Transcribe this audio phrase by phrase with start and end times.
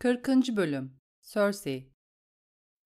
[0.00, 0.56] 40.
[0.56, 1.92] Bölüm Cersei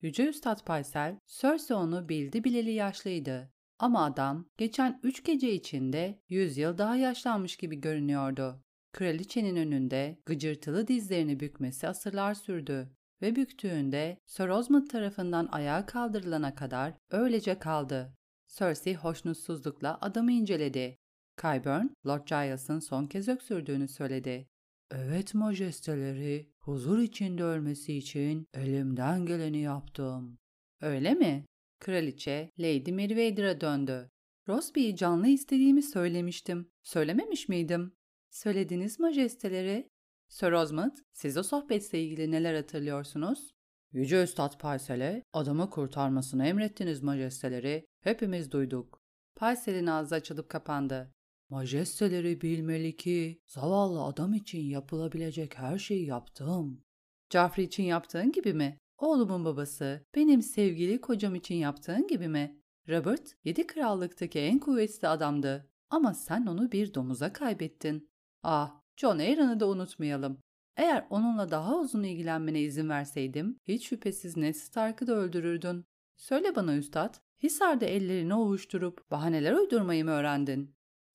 [0.00, 3.52] Yüce Üstad Paysel, Cersei onu bildi bileli yaşlıydı.
[3.78, 8.62] Ama adam geçen üç gece içinde yüz yıl daha yaşlanmış gibi görünüyordu.
[8.92, 16.94] Kraliçenin önünde gıcırtılı dizlerini bükmesi asırlar sürdü ve büktüğünde Sir Osmond tarafından ayağa kaldırılana kadar
[17.10, 18.14] öylece kaldı.
[18.48, 20.98] Cersei hoşnutsuzlukla adamı inceledi.
[21.36, 24.48] Qyburn, Lord Giles'ın son kez öksürdüğünü söyledi.
[24.90, 30.38] Evet majesteleri, huzur içinde ölmesi için elimden geleni yaptım.
[30.80, 31.46] Öyle mi?
[31.80, 34.10] Kraliçe Lady Meriwether'a döndü.
[34.48, 36.68] Rosby'yi canlı istediğimi söylemiştim.
[36.82, 37.92] Söylememiş miydim?
[38.30, 39.88] Söylediniz majesteleri.
[40.28, 43.54] Sir Osmond, siz o sohbetle ilgili neler hatırlıyorsunuz?
[43.92, 47.86] Yüce Üstad Paysel'e adamı kurtarmasını emrettiniz majesteleri.
[48.00, 48.98] Hepimiz duyduk.
[49.36, 51.12] Paysel'in ağzı açılıp kapandı.
[51.52, 56.84] Majesteleri bilmeli ki zavallı adam için yapılabilecek her şeyi yaptım.
[57.32, 58.78] Joffrey için yaptığın gibi mi?
[58.98, 62.60] Oğlumun babası, benim sevgili kocam için yaptığın gibi mi?
[62.88, 65.68] Robert, yedi krallıktaki en kuvvetli adamdı.
[65.90, 68.10] Ama sen onu bir domuza kaybettin.
[68.42, 70.38] Ah, John Aaron'ı da unutmayalım.
[70.76, 75.84] Eğer onunla daha uzun ilgilenmene izin verseydim, hiç şüphesiz Ned Stark'ı da öldürürdün.
[76.16, 80.74] Söyle bana üstad, Hisar'da ellerini ovuşturup bahaneler uydurmayı mı öğrendin?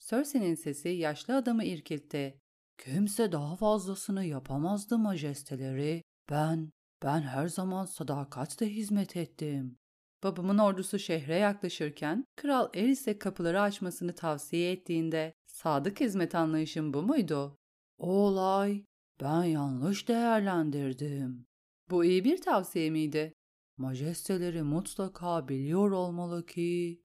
[0.09, 2.39] Cersei'nin sesi yaşlı adamı irkiltti.
[2.77, 6.03] Kimse daha fazlasını yapamazdı majesteleri.
[6.29, 6.71] Ben,
[7.03, 9.77] ben her zaman sadakatle hizmet ettim.
[10.23, 17.57] Babamın ordusu şehre yaklaşırken Kral Eris'e kapıları açmasını tavsiye ettiğinde sadık hizmet anlayışım bu muydu?
[17.97, 18.85] O olay
[19.21, 21.45] ben yanlış değerlendirdim.
[21.89, 23.33] Bu iyi bir tavsiye miydi?
[23.77, 27.01] Majesteleri mutlaka biliyor olmalı ki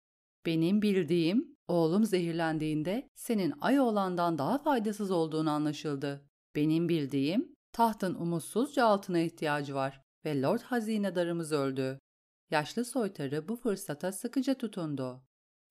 [0.46, 6.28] benim bildiğim oğlum zehirlendiğinde senin ay oğlandan daha faydasız olduğunu anlaşıldı.
[6.56, 11.98] Benim bildiğim tahtın umutsuzca altına ihtiyacı var ve Lord Hazinedarımız öldü.
[12.50, 15.22] Yaşlı soytarı bu fırsata sıkıca tutundu.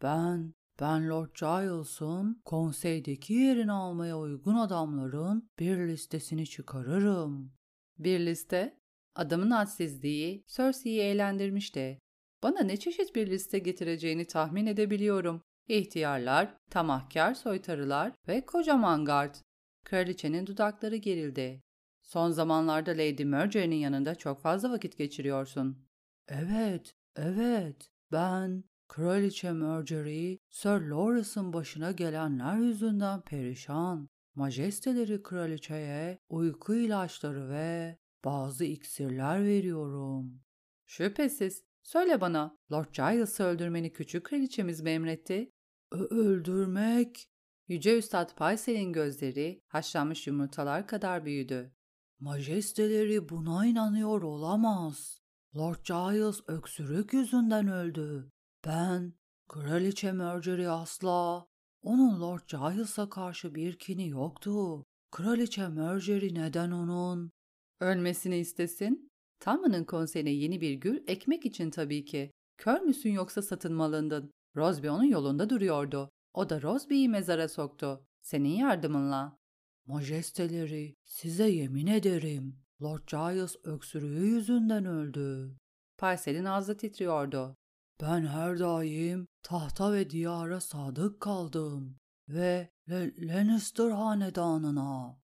[0.02, 7.54] Ben, ben Lord Giles'ın konseydeki yerini almaya uygun adamların bir listesini çıkarırım.
[8.00, 8.78] Bir liste?
[9.16, 12.00] Adamın hadsizliği Cersei'yi eğlendirmişti.
[12.44, 15.42] Bana ne çeşit bir liste getireceğini tahmin edebiliyorum.
[15.68, 19.36] İhtiyarlar, tamahkar soytarılar ve kocaman gard.
[19.84, 21.62] Kraliçenin dudakları gerildi.
[22.02, 25.88] Son zamanlarda Lady Marjorie'nin yanında çok fazla vakit geçiriyorsun.
[26.28, 27.90] Evet, evet.
[28.12, 34.10] Ben Kraliçe Marjorie, Sir Lawrence'ın başına gelenler yüzünden perişan.
[34.36, 40.42] Majesteleri kraliçeye uyku ilaçları ve bazı iksirler veriyorum.
[40.86, 45.52] Şüphesiz Söyle bana, Lord Giles'ı öldürmeni küçük kraliçemiz mi emretti?
[45.92, 47.28] Ö öldürmek?
[47.68, 51.74] Yüce Üstad Paysel'in gözleri haşlanmış yumurtalar kadar büyüdü.
[52.20, 55.22] Majesteleri buna inanıyor olamaz.
[55.56, 58.30] Lord Giles öksürük yüzünden öldü.
[58.66, 59.14] Ben,
[59.50, 61.46] Kraliçe Marjorie asla.
[61.82, 64.86] Onun Lord Giles'a karşı bir kini yoktu.
[65.12, 67.32] Kraliçe Marjorie neden onun?
[67.80, 69.11] Ölmesini istesin?
[69.42, 72.32] Tanrı'nın konseyine yeni bir gül ekmek için tabii ki.
[72.58, 74.32] Kör müsün yoksa satın malındın?
[74.56, 76.10] Rosby onun yolunda duruyordu.
[76.34, 78.06] O da Rosby'yi mezara soktu.
[78.22, 79.38] Senin yardımınla.
[79.86, 82.60] Majesteleri, size yemin ederim.
[82.82, 85.58] Lord Giles öksürüğü yüzünden öldü.
[85.98, 87.56] Parsel'in ağzı titriyordu.
[88.02, 91.98] Ben her daim tahta ve diyara sadık kaldım.
[92.30, 95.20] Ve Le Lannister hanedanına.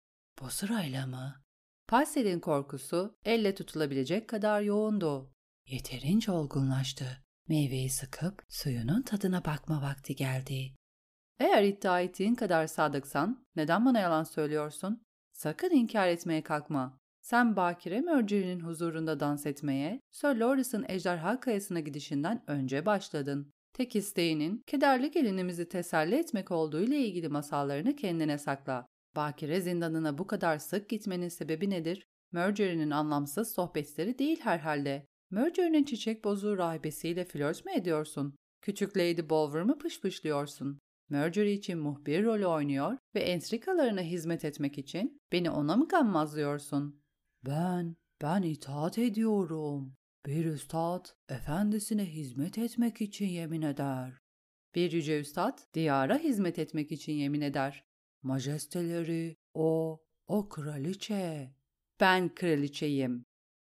[0.41, 1.42] Bu sırayla mı?
[1.93, 5.33] Parsel'in korkusu elle tutulabilecek kadar yoğundu.
[5.67, 7.05] Yeterince olgunlaştı.
[7.49, 10.75] Meyveyi sıkıp suyunun tadına bakma vakti geldi.
[11.41, 15.03] Eğer iddia ettiğin kadar sadıksan neden bana yalan söylüyorsun?
[15.33, 16.99] Sakın inkar etmeye kalkma.
[17.21, 23.53] Sen Bakire Mörceri'nin huzurunda dans etmeye, Sir Loris'in ejderha kayasına gidişinden önce başladın.
[23.73, 28.87] Tek isteğinin kederli gelinimizi teselli etmek olduğu ile ilgili masallarını kendine sakla.
[29.17, 32.07] Bakire zindanına bu kadar sık gitmenin sebebi nedir?
[32.33, 35.07] Mercury'nin anlamsız sohbetleri değil herhalde.
[35.31, 38.37] Mercury'nin çiçek bozuğu rahibesiyle flört mü ediyorsun?
[38.63, 40.79] Küçük Lady Bolver mı pışpışlıyorsun?
[41.09, 47.03] Mercury için muhbir rolü oynuyor ve entrikalarına hizmet etmek için beni ona mı gammazlıyorsun?
[47.47, 49.95] Ben, ben itaat ediyorum.
[50.27, 54.19] Bir üstad efendisine hizmet etmek için yemin eder.
[54.75, 57.85] Bir yüce üstad diyara hizmet etmek için yemin eder.
[58.23, 61.55] Majesteleri, o, o kraliçe.
[62.01, 63.25] Ben kraliçeyim.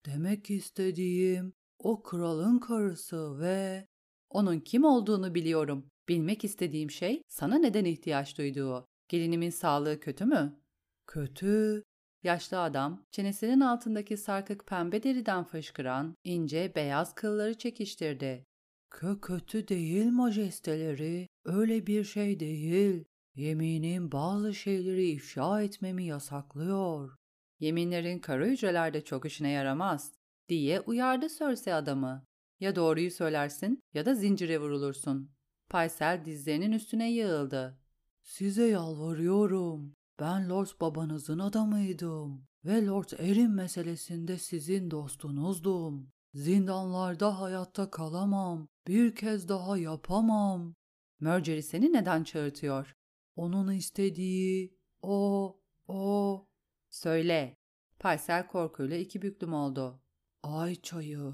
[0.06, 3.88] Demek istediğim o kralın karısı ve...
[4.30, 5.88] Onun kim olduğunu biliyorum.
[6.10, 8.88] Bilmek istediğim şey sana neden ihtiyaç duyduğu.
[9.08, 10.60] Gelinimin sağlığı kötü mü?
[11.08, 11.84] Kötü.
[12.24, 18.46] Yaşlı adam, çenesinin altındaki sarkık pembe deriden fışkıran, ince beyaz kılları çekiştirdi.
[18.90, 23.06] Kö kötü değil majesteleri, öyle bir şey değil.
[23.36, 27.16] Yeminim bazı şeyleri ifşa etmemi yasaklıyor.
[27.60, 30.14] Yeminlerin kara hücrelerde çok işine yaramaz,
[30.50, 32.26] diye uyardı Cersei adamı.
[32.60, 35.32] Ya doğruyu söylersin ya da zincire vurulursun.
[35.70, 37.80] Paysel dizlerinin üstüne yığıldı.
[38.24, 39.96] Size yalvarıyorum.
[40.20, 46.12] Ben Lord babanızın adamıydım ve Lord Erin meselesinde sizin dostunuzdum.
[46.34, 48.68] Zindanlarda hayatta kalamam.
[48.88, 50.76] Bir kez daha yapamam.
[51.20, 52.96] Mercury seni neden çağırtıyor?
[53.36, 56.48] Onun istediği o, o.
[56.90, 57.58] Söyle.
[58.00, 60.02] Paysel korkuyla iki büklüm oldu.
[60.44, 61.34] Ay çayı.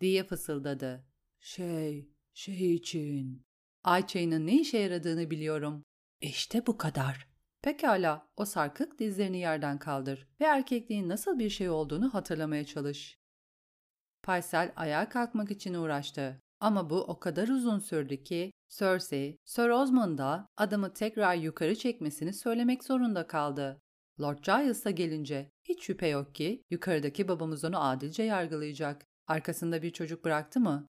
[0.00, 1.06] Diye fısıldadı.
[1.40, 3.46] Şey, şey için.
[3.84, 5.84] Ay çayının ne işe yaradığını biliyorum.
[6.20, 7.28] İşte bu kadar.
[7.62, 13.18] Pekala, o sarkık dizlerini yerden kaldır ve erkekliğin nasıl bir şey olduğunu hatırlamaya çalış.
[14.22, 16.40] Paysel ayağa kalkmak için uğraştı.
[16.60, 22.84] Ama bu o kadar uzun sürdü ki Cersei, Sir Osmond'a adamı tekrar yukarı çekmesini söylemek
[22.84, 23.82] zorunda kaldı.
[24.20, 29.06] Lord Giles'a gelince hiç şüphe yok ki yukarıdaki babamız onu adilce yargılayacak.
[29.26, 30.86] Arkasında bir çocuk bıraktı mı?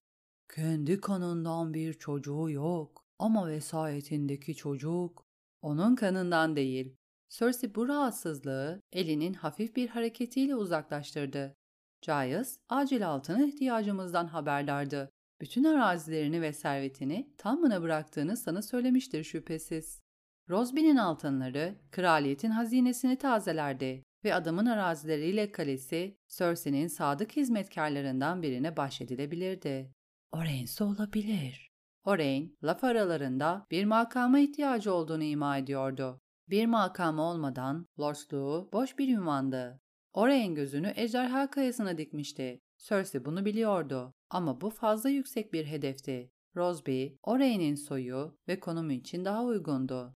[0.54, 5.26] Kendi kanından bir çocuğu yok ama vesayetindeki çocuk
[5.62, 6.96] onun kanından değil.
[7.28, 11.56] Cersei bu rahatsızlığı elinin hafif bir hareketiyle uzaklaştırdı.
[12.02, 15.13] Giles, acil altına ihtiyacımızdan haberdardı.
[15.40, 20.02] Bütün arazilerini ve servetini tamına bıraktığını sana söylemiştir şüphesiz.
[20.50, 29.92] Rosby'nin altınları kraliyetin hazinesini tazelerdi ve adamın arazileriyle kalesi Cersei'nin sadık hizmetkarlarından birine bahşedilebilirdi.
[30.32, 31.70] Orense olabilir.
[32.04, 36.20] Oreyn, laf aralarında bir makama ihtiyacı olduğunu ima ediyordu.
[36.48, 39.80] Bir makamı olmadan lordluğu boş bir ünvandı.
[40.12, 42.60] Oreyn gözünü ejderha kayasına dikmişti.
[42.84, 46.30] Cersei bunu biliyordu ama bu fazla yüksek bir hedefti.
[46.56, 50.16] Rosby, Oreyn'in soyu ve konumu için daha uygundu.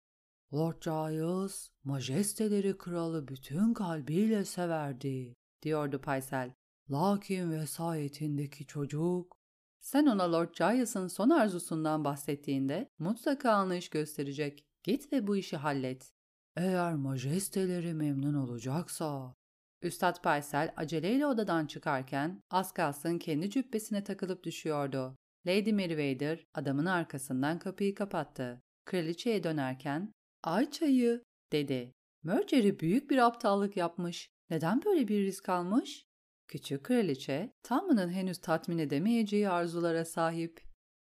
[0.52, 6.52] Lord Giles, majesteleri kralı bütün kalbiyle severdi, diyordu Paysel.
[6.90, 9.36] Lakin vesayetindeki çocuk...
[9.80, 14.66] Sen ona Lord Giles'ın son arzusundan bahsettiğinde mutlaka anlayış gösterecek.
[14.82, 16.12] Git ve bu işi hallet.
[16.56, 19.34] Eğer majesteleri memnun olacaksa...
[19.82, 25.16] Üstad Paysel aceleyle odadan çıkarken az kalsın kendi cübbesine takılıp düşüyordu.
[25.46, 28.62] Lady Meriwether adamın arkasından kapıyı kapattı.
[28.84, 30.12] Kraliçeye dönerken
[30.42, 31.92] Ay çayı dedi.
[32.22, 34.28] Mercury büyük bir aptallık yapmış.
[34.50, 36.06] Neden böyle bir risk almış?
[36.48, 40.60] Küçük kraliçe, Tamı'nın henüz tatmin edemeyeceği arzulara sahip.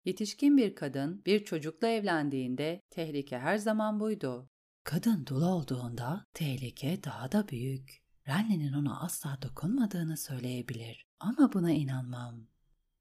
[0.04, 4.48] Yetişkin bir kadın bir çocukla evlendiğinde tehlike her zaman buydu.
[4.84, 7.99] Kadın dul olduğunda tehlike daha da büyük.
[8.28, 12.34] Renly'nin ona asla dokunmadığını söyleyebilir ama buna inanmam.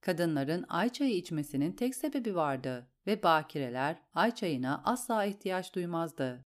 [0.01, 6.45] Kadınların ay çayı içmesinin tek sebebi vardı ve bakireler ay çayına asla ihtiyaç duymazdı.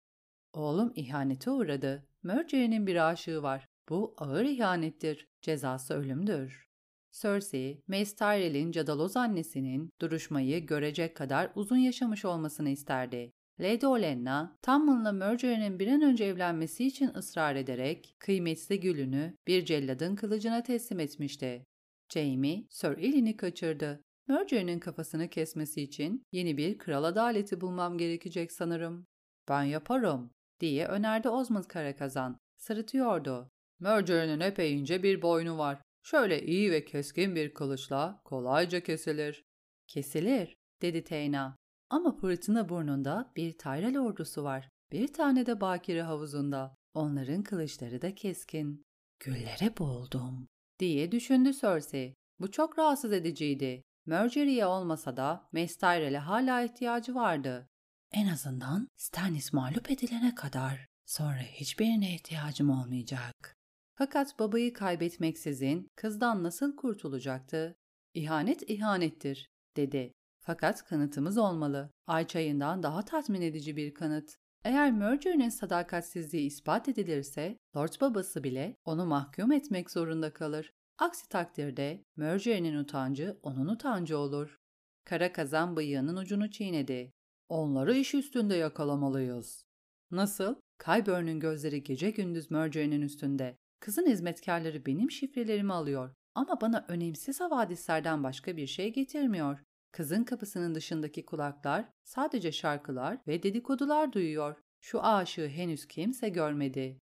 [0.54, 2.08] Oğlum ihanete uğradı.
[2.24, 3.70] Mercury'nin bir aşığı var.
[3.90, 5.28] Bu ağır ihanettir.
[5.42, 6.68] Cezası ölümdür.
[7.12, 13.34] Cersei, Mace Tyrell'in cadaloz annesinin duruşmayı görecek kadar uzun yaşamış olmasını isterdi.
[13.60, 20.16] Lady Olenna, Tamlin'la Mercury'nin bir an önce evlenmesi için ısrar ederek kıymetli gülünü bir celladın
[20.16, 21.66] kılıcına teslim etmişti.
[22.14, 24.04] Jaime, Sir Elini kaçırdı.
[24.28, 29.08] Mercury'nin kafasını kesmesi için yeni bir kral adaleti bulmam gerekecek sanırım.
[29.50, 32.38] Ben yaparım, diye önerdi Osmond Karakazan.
[32.58, 33.50] Sırıtıyordu.
[33.80, 35.82] Mercury'nin epey ince bir boynu var.
[36.04, 39.44] Şöyle iyi ve keskin bir kılıçla kolayca kesilir.
[39.88, 41.58] Kesilir, dedi Teyna.
[41.94, 44.70] Ama fırtına burnunda bir Tyrell ordusu var.
[44.92, 46.76] Bir tane de Bakire havuzunda.
[46.94, 48.84] Onların kılıçları da keskin.
[49.20, 50.48] Güllere boğuldum,
[50.80, 52.16] diye düşündü Cersei.
[52.40, 53.84] Bu çok rahatsız ediciydi.
[54.06, 57.68] Mercury'e olmasa da Mace hala ihtiyacı vardı.
[58.12, 60.86] En azından Stannis mağlup edilene kadar.
[61.06, 63.56] Sonra hiçbirine ihtiyacım olmayacak.
[63.96, 67.76] Fakat babayı kaybetmeksizin kızdan nasıl kurtulacaktı?
[68.14, 70.14] İhanet ihanettir, dedi.
[70.46, 71.90] Fakat kanıtımız olmalı.
[72.08, 74.38] Ay çayından daha tatmin edici bir kanıt.
[74.64, 80.74] Eğer Mercury'nin sadakatsizliği ispat edilirse, Lord babası bile onu mahkum etmek zorunda kalır.
[80.98, 84.60] Aksi takdirde Mercury'nin utancı onun utancı olur.
[85.06, 87.12] Kara kazan bıyığının ucunu çiğnedi.
[87.50, 89.66] Onları iş üstünde yakalamalıyız.
[90.12, 90.56] Nasıl?
[90.78, 93.58] Kayburn'un gözleri gece gündüz Mercury'nin üstünde.
[93.80, 99.60] Kızın hizmetkarları benim şifrelerimi alıyor ama bana önemsiz havadislerden başka bir şey getirmiyor.
[99.94, 104.56] Kızın kapısının dışındaki kulaklar sadece şarkılar ve dedikodular duyuyor.
[104.82, 107.02] Şu aşığı henüz kimse görmedi.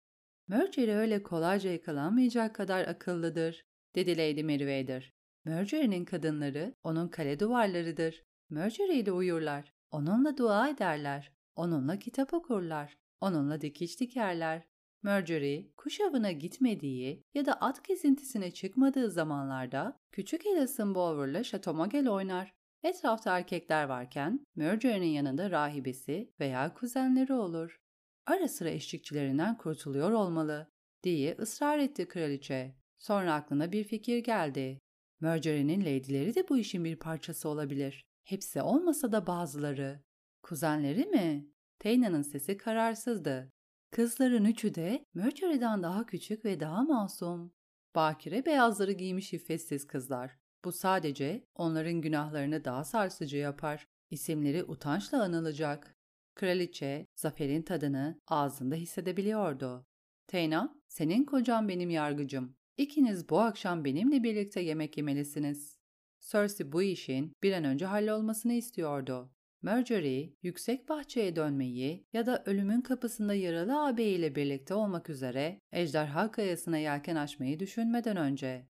[0.48, 3.66] Mercury öyle kolayca yakalanmayacak kadar akıllıdır,
[3.96, 5.14] dedi Lady Meriwether.
[5.46, 8.24] Mercury'nin kadınları onun kale duvarlarıdır.
[8.50, 14.64] Mercury ile uyurlar, onunla dua ederler, onunla kitap okurlar, onunla dikiş dikerler.
[15.04, 22.57] Mercury, kuş avına gitmediği ya da at gezintisine çıkmadığı zamanlarda küçük Alison Bower'la Chateau oynar.
[22.84, 27.82] Etrafta erkekler varken Mercury'nin yanında rahibesi veya kuzenleri olur.
[28.26, 30.72] Ara sıra eşlikçilerinden kurtuluyor olmalı
[31.04, 32.76] diye ısrar etti kraliçe.
[32.98, 34.80] Sonra aklına bir fikir geldi.
[35.20, 38.06] Mercury'nin lady'leri de bu işin bir parçası olabilir.
[38.24, 40.04] Hepsi olmasa da bazıları.
[40.44, 41.52] Kuzenleri mi?
[41.80, 43.52] Teyna'nın sesi kararsızdı.
[43.92, 47.54] Kızların üçü de Mercury'den daha küçük ve daha masum.
[47.96, 50.38] Bakire beyazları giymiş iffetsiz kızlar.
[50.66, 53.88] Bu sadece onların günahlarını daha sarsıcı yapar.
[54.10, 55.98] İsimleri utançla anılacak.
[56.36, 59.86] Kraliçe, zaferin tadını ağzında hissedebiliyordu.
[60.28, 62.56] Teyna, senin kocan benim yargıcım.
[62.78, 65.78] İkiniz bu akşam benimle birlikte yemek yemelisiniz.
[66.20, 69.32] Cersei bu işin bir an önce hallolmasını istiyordu.
[69.62, 76.78] Marjorie, yüksek bahçeye dönmeyi ya da ölümün kapısında yaralı ağabeyiyle birlikte olmak üzere ejderha kayasına
[76.78, 78.68] yelken açmayı düşünmeden önce.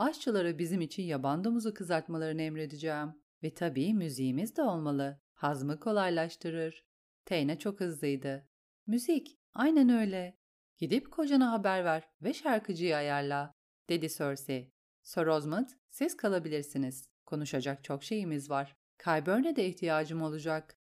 [0.00, 3.14] Aşçılara bizim için yaban domuzu kızartmalarını emredeceğim.
[3.42, 5.20] Ve tabii müziğimiz de olmalı.
[5.34, 6.84] Hazmı kolaylaştırır.
[7.24, 8.48] Teyne çok hızlıydı.
[8.86, 10.38] Müzik, aynen öyle.
[10.78, 13.54] Gidip kocana haber ver ve şarkıcıyı ayarla,
[13.88, 14.72] dedi Cersei.
[15.02, 17.08] Sir Osmond, siz kalabilirsiniz.
[17.26, 18.76] Konuşacak çok şeyimiz var.
[18.98, 20.76] Kaybörne de ihtiyacım olacak.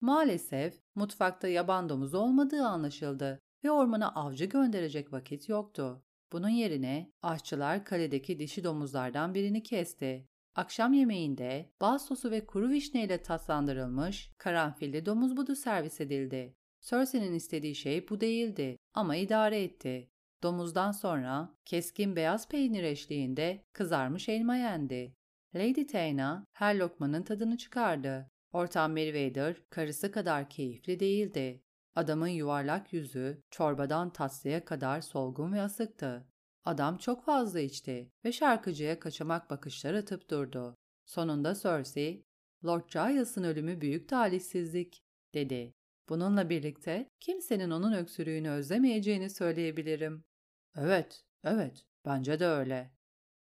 [0.00, 6.03] Maalesef mutfakta yaban domuzu olmadığı anlaşıldı ve ormana avcı gönderecek vakit yoktu.
[6.32, 10.28] Bunun yerine aşçılar kaledeki dişi domuzlardan birini kesti.
[10.54, 16.56] Akşam yemeğinde bal sosu ve kuru vişne ile tatlandırılmış karanfilli domuz budu servis edildi.
[16.80, 20.10] Cersei'nin istediği şey bu değildi ama idare etti.
[20.42, 25.16] Domuzdan sonra keskin beyaz peynir eşliğinde kızarmış elma yendi.
[25.54, 28.30] Lady Tayna her lokmanın tadını çıkardı.
[28.52, 31.63] Ortam Meriwether karısı kadar keyifli değildi.
[31.96, 36.26] Adamın yuvarlak yüzü çorbadan tatlıya kadar solgun ve asıktı.
[36.64, 40.76] Adam çok fazla içti ve şarkıcıya kaçamak bakışlar atıp durdu.
[41.06, 42.24] Sonunda Cersei,
[42.64, 45.02] Lord Giles'ın ölümü büyük talihsizlik,
[45.34, 45.74] dedi.
[46.08, 50.24] Bununla birlikte kimsenin onun öksürüğünü özlemeyeceğini söyleyebilirim.
[50.76, 52.90] Evet, evet, bence de öyle.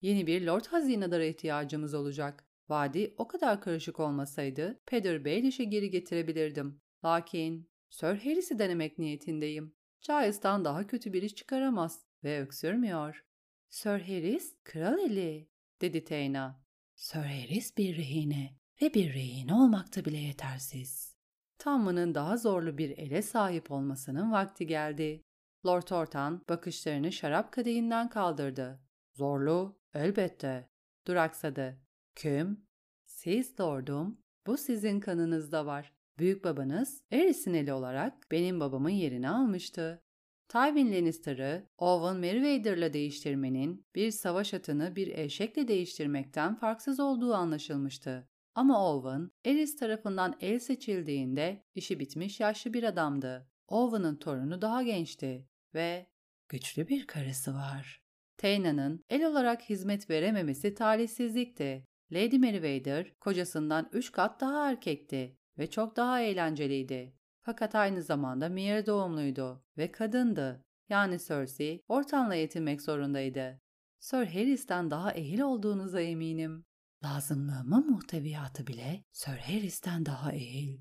[0.01, 2.45] Yeni bir Lord Hazinedar'a ihtiyacımız olacak.
[2.69, 6.81] Vadi o kadar karışık olmasaydı Peter Baelish'i geri getirebilirdim.
[7.05, 9.75] Lakin Sir Harris'i denemek niyetindeyim.
[10.01, 13.25] Giles'tan daha kötü bir iş çıkaramaz ve öksürmüyor.
[13.69, 15.49] Sir Harris, kral eli,
[15.81, 16.63] dedi Teyna.
[16.95, 21.17] Sir Harris bir rehine ve bir rehine olmakta bile yetersiz.
[21.57, 25.21] Tamman'ın daha zorlu bir ele sahip olmasının vakti geldi.
[25.65, 28.79] Lord Ortan bakışlarını şarap kadehinden kaldırdı.
[29.13, 30.69] Zorlu, elbette.
[31.07, 31.81] Duraksadı.
[32.15, 32.67] Kim?
[33.05, 34.21] Siz lordum.
[34.47, 35.93] Bu sizin kanınızda var.
[36.19, 40.01] Büyük babanız Erisineli olarak benim babamın yerini almıştı.
[40.47, 48.29] Tywin Lannister'ı Owen Merryweather'la değiştirmenin bir savaş atını bir eşekle değiştirmekten farksız olduğu anlaşılmıştı.
[48.55, 53.47] Ama Owen, Eris tarafından el seçildiğinde işi bitmiş yaşlı bir adamdı.
[53.67, 56.07] Owen'ın torunu daha gençti ve
[56.49, 58.03] güçlü bir karısı var.
[58.37, 61.87] Tayna'nın el olarak hizmet verememesi talihsizlikti.
[62.11, 67.13] Lady Meriwether kocasından üç kat daha erkekti ve çok daha eğlenceliydi.
[67.41, 70.65] Fakat aynı zamanda Mir doğumluydu ve kadındı.
[70.89, 73.61] Yani Cersei ortanla yetinmek zorundaydı.
[73.99, 76.65] Sir Harris'ten daha ehil olduğunuza eminim.
[77.03, 80.79] Lazımlığımı muhteviyatı bile Sir Harris'ten daha ehil.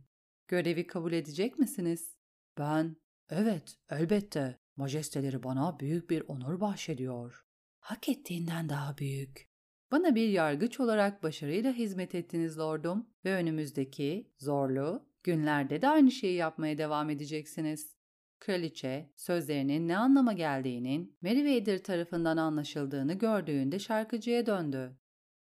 [0.48, 2.16] Görevi kabul edecek misiniz?
[2.58, 2.96] Ben,
[3.30, 4.58] evet elbette.
[4.76, 7.44] Majesteleri bana büyük bir onur bahşediyor.
[7.80, 9.51] Hak ettiğinden daha büyük.
[9.92, 16.34] Bana bir yargıç olarak başarıyla hizmet ettiniz lordum ve önümüzdeki zorlu günlerde de aynı şeyi
[16.34, 17.96] yapmaya devam edeceksiniz.
[18.38, 24.96] Kraliçe, sözlerinin ne anlama geldiğinin Meriwether tarafından anlaşıldığını gördüğünde şarkıcıya döndü.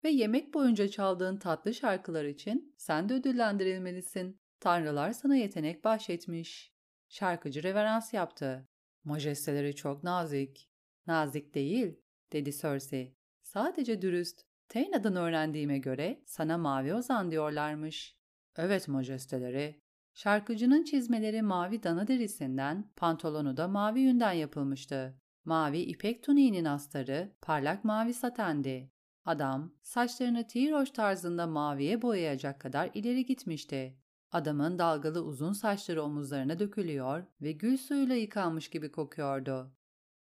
[0.05, 4.41] Ve yemek boyunca çaldığın tatlı şarkılar için sen de ödüllendirilmelisin.
[4.61, 6.75] Tanrılar sana yetenek bahşetmiş.
[7.09, 8.69] Şarkıcı reverans yaptı.
[9.05, 10.71] Majesteleri çok nazik.
[11.07, 12.01] Nazik değil,
[12.33, 13.20] dedi Cersei.
[13.53, 14.43] Sadece dürüst.
[14.69, 18.17] Teyna'dan öğrendiğime göre sana mavi ozan diyorlarmış.
[18.57, 19.83] Evet majesteleri.
[20.15, 25.21] Şarkıcının çizmeleri mavi dana derisinden, pantolonu da mavi yünden yapılmıştı.
[25.45, 28.93] Mavi ipek tuniğinin astarı parlak mavi satendi.
[29.25, 33.99] Adam saçlarını tiroş tarzında maviye boyayacak kadar ileri gitmişti.
[34.33, 39.73] Adamın dalgalı uzun saçları omuzlarına dökülüyor ve gül suyuyla yıkanmış gibi kokuyordu.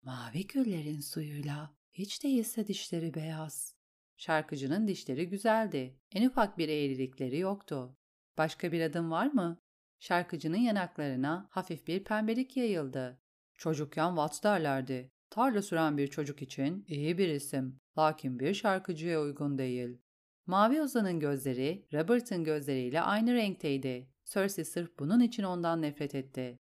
[0.02, 3.75] Mavi güllerin suyuyla hiç değilse dişleri beyaz.
[4.16, 5.97] Şarkıcının dişleri güzeldi.
[6.12, 7.97] En ufak bir eğrilikleri yoktu.
[8.38, 9.61] Başka bir adım var mı?
[10.00, 13.21] Şarkıcının yanaklarına hafif bir pembelik yayıldı.
[13.57, 15.12] Çocukken Watts derlerdi.
[15.30, 17.80] Tarla süren bir çocuk için iyi bir isim.
[17.99, 19.99] Lakin bir şarkıcıya uygun değil.
[20.47, 24.11] Mavi Ozan'ın gözleri Robert'ın gözleriyle aynı renkteydi.
[24.25, 26.59] Cersei sırf bunun için ondan nefret etti.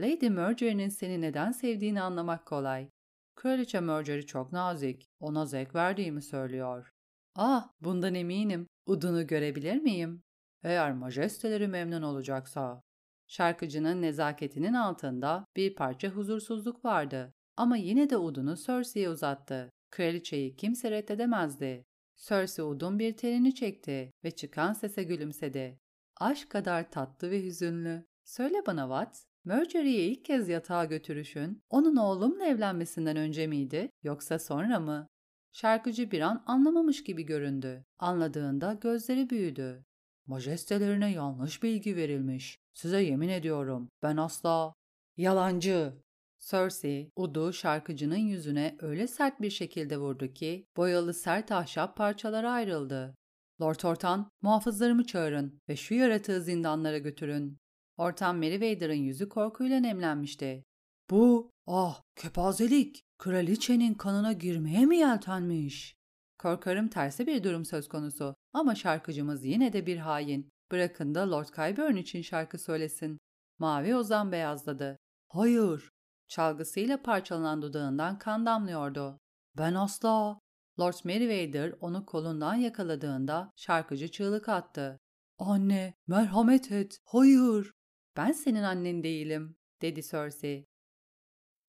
[0.00, 2.88] Lady Marjorie'nin seni neden sevdiğini anlamak kolay.
[3.34, 6.90] Kraliçe Marjorie çok nazik, ona zevk verdiğimi söylüyor.
[7.36, 8.66] Ah, bundan eminim.
[8.86, 10.22] Udunu görebilir miyim?
[10.62, 12.82] Eğer majesteleri memnun olacaksa.
[13.26, 17.32] Şarkıcının nezaketinin altında bir parça huzursuzluk vardı.
[17.56, 19.70] Ama yine de udunu Cersei'ye uzattı.
[19.90, 21.84] Kraliçeyi kimse reddedemezdi.
[22.16, 25.78] Cersei udun bir telini çekti ve çıkan sese gülümsedi.
[26.20, 28.06] Aşk kadar tatlı ve hüzünlü.
[28.24, 34.80] Söyle bana Wat, Marjorie'yi ilk kez yatağa götürüşün, onun oğlumla evlenmesinden önce miydi, yoksa sonra
[34.80, 35.08] mı?
[35.52, 37.84] Şarkıcı bir an anlamamış gibi göründü.
[37.98, 39.84] Anladığında gözleri büyüdü.
[40.26, 42.58] Majestelerine yanlış bilgi verilmiş.
[42.74, 44.74] Size yemin ediyorum, ben asla...
[45.16, 45.92] Yalancı!
[46.38, 53.14] Cersei, udu şarkıcının yüzüne öyle sert bir şekilde vurdu ki boyalı sert ahşap parçalara ayrıldı.
[53.60, 57.61] Lord Ortan, muhafızlarımı çağırın ve şu yaratığı zindanlara götürün.
[57.96, 60.64] Ortan Meriwether'ın yüzü korkuyla nemlenmişti.
[61.10, 65.94] Bu, ah, kepazelik, kraliçenin kanına girmeye mi yeltenmiş?
[66.38, 70.48] Korkarım tersi bir durum söz konusu ama şarkıcımız yine de bir hain.
[70.70, 73.18] Bırakın da Lord Kyburn için şarkı söylesin.
[73.58, 74.96] Mavi ozan beyazladı.
[75.28, 75.90] Hayır,
[76.32, 79.20] Çalgısıyla parçalanan dudağından kan damlıyordu.
[79.58, 80.38] Ben asla.
[80.80, 85.00] Lord Meriwether onu kolundan yakaladığında şarkıcı çığlık attı.
[85.38, 86.98] Anne, merhamet et.
[87.04, 87.72] Hayır.
[88.16, 90.66] Ben senin annen değilim, dedi Cersei.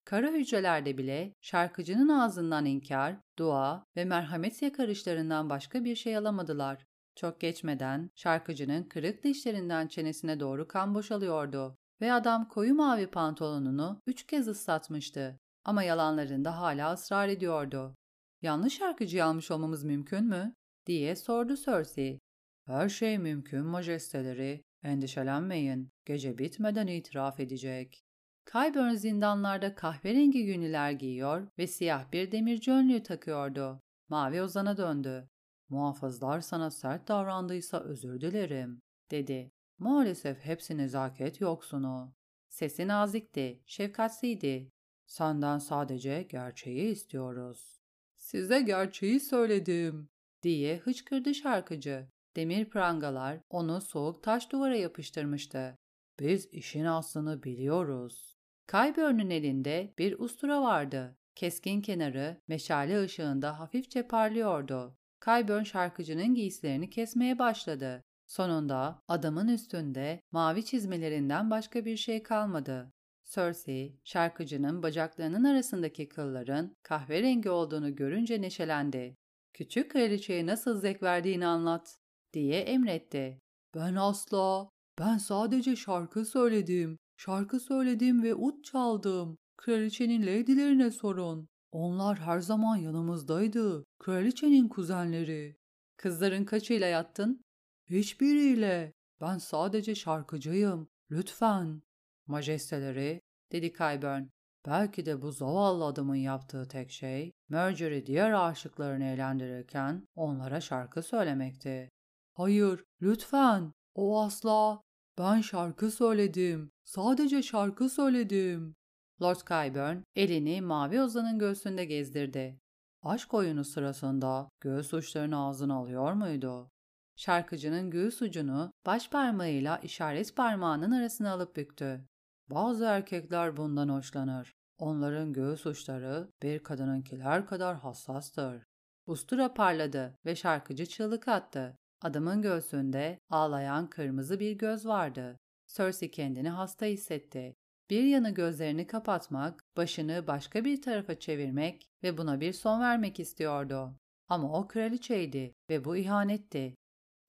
[0.05, 6.85] Kara hücrelerde bile şarkıcının ağzından inkar, dua ve merhamet yakarışlarından başka bir şey alamadılar.
[7.15, 14.27] Çok geçmeden şarkıcının kırık dişlerinden çenesine doğru kan boşalıyordu ve adam koyu mavi pantolonunu üç
[14.27, 15.39] kez ıslatmıştı.
[15.65, 17.95] Ama yalanlarında hala ısrar ediyordu.
[18.41, 20.55] Yanlış şarkıcıyı almış olmamız mümkün mü?
[20.85, 22.19] diye sordu Cersei.
[22.65, 24.63] Her şey mümkün majesteleri.
[24.83, 25.91] Endişelenmeyin.
[26.05, 28.05] Gece bitmeden itiraf edecek.
[28.45, 33.81] Kyburn zindanlarda kahverengi günlüler giyiyor ve siyah bir demirci önlüğü takıyordu.
[34.09, 35.29] Mavi Ozan'a döndü.
[35.69, 39.51] Muhafızlar sana sert davrandıysa özür dilerim, dedi.
[39.79, 42.13] Maalesef hepsi nezaket yoksunu.
[42.49, 44.69] Sesi nazikti, şefkatliydi.
[45.07, 47.81] Senden sadece gerçeği istiyoruz.
[48.17, 50.09] Size gerçeği söyledim,
[50.43, 52.07] diye hıçkırdı şarkıcı.
[52.35, 55.77] Demir prangalar onu soğuk taş duvara yapıştırmıştı.
[56.19, 58.37] Biz işin aslını biliyoruz.
[58.67, 61.17] Kaybörn'ün elinde bir ustura vardı.
[61.35, 64.97] Keskin kenarı meşale ışığında hafifçe parlıyordu.
[65.19, 68.03] Kayburn şarkıcının giysilerini kesmeye başladı.
[68.27, 72.93] Sonunda adamın üstünde mavi çizmelerinden başka bir şey kalmadı.
[73.23, 79.17] Cersei, şarkıcının bacaklarının arasındaki kılların kahverengi olduğunu görünce neşelendi.
[79.53, 81.97] Küçük kraliçeye nasıl zevk verdiğini anlat,
[82.33, 83.39] diye emretti.
[83.75, 84.69] Ben asla,
[84.99, 86.97] ben sadece şarkı söyledim.
[87.17, 89.37] Şarkı söyledim ve ut çaldım.
[89.57, 91.47] Kraliçenin lady'lerine sorun.
[91.71, 93.83] Onlar her zaman yanımızdaydı.
[93.99, 95.55] Kraliçenin kuzenleri.
[95.97, 97.41] Kızların kaçıyla yattın?
[97.89, 98.93] Hiçbiriyle.
[99.21, 100.87] Ben sadece şarkıcıyım.
[101.11, 101.81] Lütfen.
[102.27, 104.23] Majesteleri, dedi Kyburn.
[104.65, 111.89] Belki de bu zavallı adamın yaptığı tek şey, Marjorie diğer aşıklarını eğlendirirken onlara şarkı söylemekti.
[112.33, 113.73] Hayır, lütfen.
[113.95, 114.81] O asla.
[115.17, 116.71] Ben şarkı söyledim.
[116.83, 118.75] Sadece şarkı söyledim.
[119.21, 122.59] Lord Kyburn elini mavi ozanın göğsünde gezdirdi.
[123.03, 126.71] Aşk oyunu sırasında göğüs uçlarını ağzına alıyor muydu?
[127.15, 132.07] Şarkıcının göğüs ucunu baş parmağıyla işaret parmağının arasına alıp büktü.
[132.49, 134.53] Bazı erkekler bundan hoşlanır.
[134.77, 138.63] Onların göğüs uçları bir kadınınkiler kadar hassastır.
[139.05, 141.77] Ustura parladı ve şarkıcı çığlık attı.
[142.03, 145.39] Adamın göğsünde ağlayan kırmızı bir göz vardı.
[145.67, 147.55] Cersei kendini hasta hissetti.
[147.89, 153.95] Bir yanı gözlerini kapatmak, başını başka bir tarafa çevirmek ve buna bir son vermek istiyordu.
[154.27, 156.75] Ama o kraliçeydi ve bu ihanetti.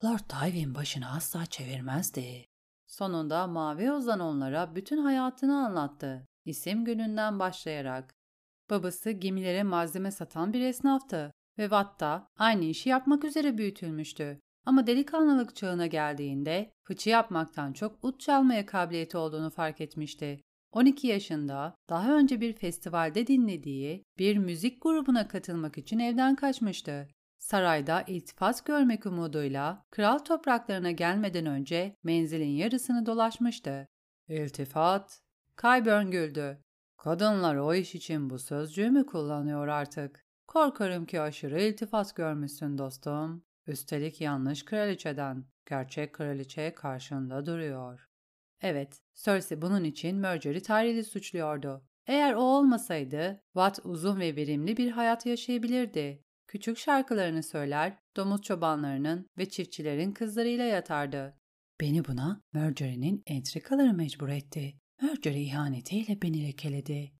[0.03, 2.45] Lord Tywin başını asla çevirmezdi.
[2.87, 6.27] Sonunda Mavi Ozan onlara bütün hayatını anlattı.
[6.45, 8.15] İsim gününden başlayarak.
[8.69, 14.41] Babası gemilere malzeme satan bir esnaftı ve Watt'ta aynı işi yapmak üzere büyütülmüştü.
[14.65, 20.41] Ama delikanlılık çağına geldiğinde fıçı yapmaktan çok ut çalmaya kabiliyeti olduğunu fark etmişti.
[20.71, 27.07] 12 yaşında daha önce bir festivalde dinlediği bir müzik grubuna katılmak için evden kaçmıştı.
[27.37, 33.87] Sarayda iltifat görmek umuduyla kral topraklarına gelmeden önce menzilin yarısını dolaşmıştı.
[34.27, 35.21] İltifat?
[35.61, 36.61] Kyburn güldü.
[36.97, 40.25] Kadınlar o iş için bu sözcüğü mü kullanıyor artık?
[40.47, 43.43] Korkarım ki aşırı iltifat görmüşsün dostum.
[43.67, 45.45] Üstelik yanlış kraliçeden.
[45.65, 48.07] Gerçek kraliçe karşında duruyor.
[48.61, 51.85] Evet, Cersei bunun için Mercer'i Tyrell'i suçluyordu.
[52.07, 56.21] Eğer o olmasaydı, Watt uzun ve verimli bir hayat yaşayabilirdi.
[56.47, 61.37] Küçük şarkılarını söyler, domuz çobanlarının ve çiftçilerin kızlarıyla yatardı.
[61.81, 64.73] Beni buna Mercer'in entrikaları mecbur etti.
[65.01, 67.11] Mercer ihanetiyle beni lekeledi.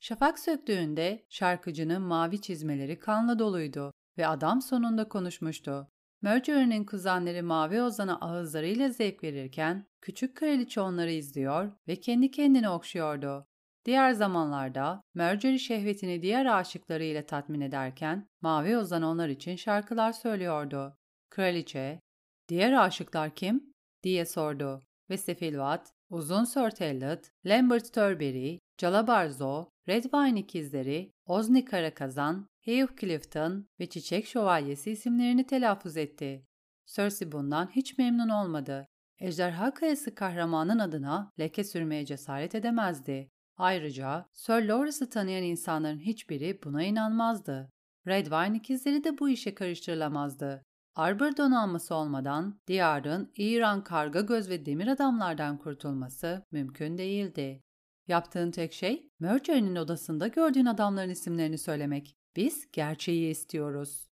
[0.00, 5.88] Şafak söktüğünde şarkıcının mavi çizmeleri kanla doluydu ve adam sonunda konuşmuştu.
[6.24, 13.46] Mercury'nin kuzenleri Mavi Ozan'a ağızlarıyla zevk verirken küçük kraliçe onları izliyor ve kendi kendine okşuyordu.
[13.84, 20.96] Diğer zamanlarda Mercury şehvetini diğer aşıklarıyla tatmin ederken Mavi Ozan onlar için şarkılar söylüyordu.
[21.30, 22.00] Kraliçe,
[22.48, 31.10] ''Diğer aşıklar kim?'' diye sordu ve Sefilvat, Uzun Sir Talbot, Lambert Turberry, Calabarzo, Redwine ikizleri,
[31.26, 36.46] Ozni Karakazan, Hugh Clifton ve Çiçek Şövalyesi isimlerini telaffuz etti.
[36.86, 38.88] Cersei bundan hiç memnun olmadı.
[39.18, 43.30] Ejderha Kayası kahramanın adına leke sürmeye cesaret edemezdi.
[43.56, 47.70] Ayrıca Sir Loras'ı tanıyan insanların hiçbiri buna inanmazdı.
[48.06, 50.62] Redwine ikizleri de bu işe karıştırılamazdı.
[50.94, 57.62] Arbor donanması olmadan diyarın İran karga göz ve demir adamlardan kurtulması mümkün değildi.
[58.08, 62.16] Yaptığın tek şey Mercer'in odasında gördüğün adamların isimlerini söylemek.
[62.36, 64.08] Biz gerçeği istiyoruz.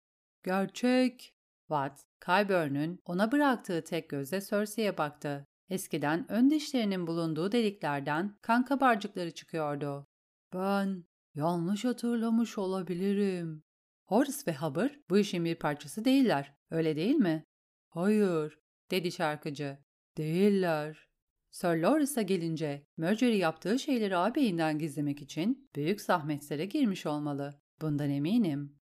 [0.44, 1.34] Gerçek.
[1.68, 5.46] Watt, Kyburn'un ona bıraktığı tek gözle Cersei'ye baktı.
[5.68, 10.06] Eskiden ön dişlerinin bulunduğu deliklerden kan kabarcıkları çıkıyordu.
[10.54, 11.04] Ben
[11.34, 13.62] yanlış hatırlamış olabilirim.
[14.06, 17.44] Horace ve Hubbard bu işin bir parçası değiller, öyle değil mi?
[17.88, 18.58] Hayır,
[18.90, 19.78] dedi şarkıcı.
[20.16, 21.08] Değiller.
[21.50, 27.60] Sir Lawrence'a gelince Mercury yaptığı şeyleri ağabeyinden gizlemek için büyük zahmetlere girmiş olmalı.
[27.80, 28.78] Bundan eminim.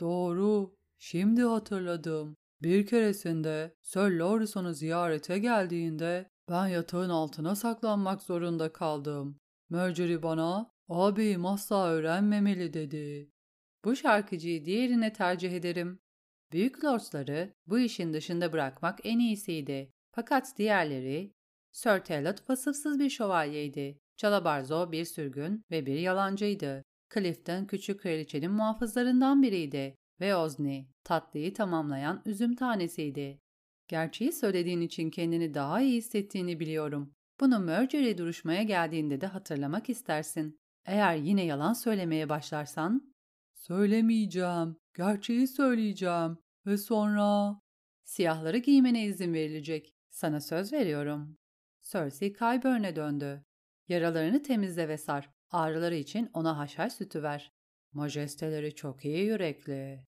[0.00, 0.74] Doğru.
[0.98, 2.36] Şimdi hatırladım.
[2.62, 9.38] Bir keresinde Sir Lawrence onu ziyarete geldiğinde ben yatağın altına saklanmak zorunda kaldım.
[9.70, 13.30] Mercury bana ağabeyim asla öğrenmemeli dedi.
[13.84, 16.00] Bu şarkıcıyı diğerine tercih ederim.
[16.52, 19.92] Büyük lordsları bu işin dışında bırakmak en iyisiydi.
[20.12, 21.32] Fakat diğerleri
[21.72, 24.00] Sir Talot vasıfsız bir şövalyeydi.
[24.16, 26.84] Calabarzo bir sürgün ve bir yalancıydı.
[27.14, 33.40] Clifton küçük kraliçenin muhafızlarından biriydi ve Ozni tatlıyı tamamlayan üzüm tanesiydi.
[33.88, 37.14] Gerçeği söylediğin için kendini daha iyi hissettiğini biliyorum.
[37.40, 40.58] Bunu Mercury duruşmaya geldiğinde de hatırlamak istersin.
[40.86, 43.14] Eğer yine yalan söylemeye başlarsan...
[43.54, 44.76] Söylemeyeceğim.
[44.96, 46.38] Gerçeği söyleyeceğim.
[46.66, 47.60] Ve sonra...
[48.04, 49.94] Siyahları giymene izin verilecek.
[50.10, 51.36] Sana söz veriyorum.
[51.82, 53.44] Cersei Qyburn'e döndü.
[53.88, 55.30] Yaralarını temizle ve sar.
[55.50, 57.52] Ağrıları için ona haşhaş sütü ver.
[57.92, 60.04] Majesteleri çok iyi yürekli.